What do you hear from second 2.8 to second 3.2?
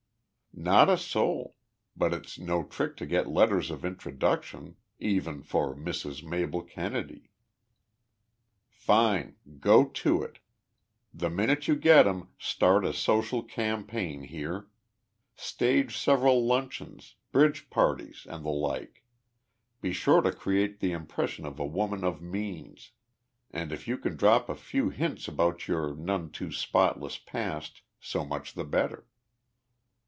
to